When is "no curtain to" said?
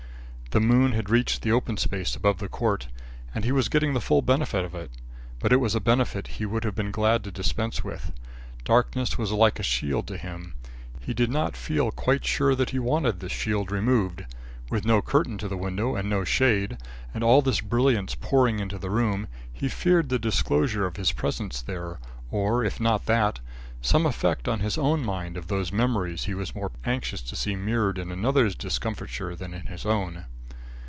14.83-15.47